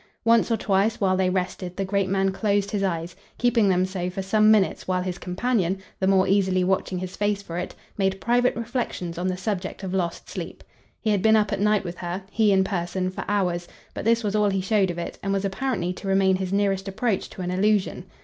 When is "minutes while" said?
4.49-5.03